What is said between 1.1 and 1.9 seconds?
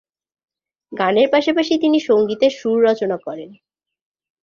পাশাপাশি